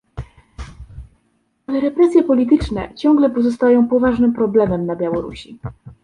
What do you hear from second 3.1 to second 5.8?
pozostają poważnym problemem na Białorusi